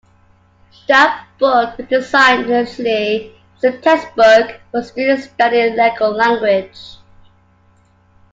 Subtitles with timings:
[0.87, 6.75] That book was designed essentially as a textbook for students studying legal language.